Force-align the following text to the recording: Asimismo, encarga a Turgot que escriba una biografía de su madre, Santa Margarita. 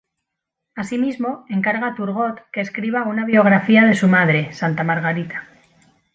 Asimismo, 0.75 1.45
encarga 1.47 1.85
a 1.89 1.93
Turgot 1.93 2.41
que 2.51 2.61
escriba 2.61 3.03
una 3.03 3.23
biografía 3.23 3.85
de 3.85 3.93
su 3.93 4.07
madre, 4.07 4.51
Santa 4.51 4.83
Margarita. 4.83 5.47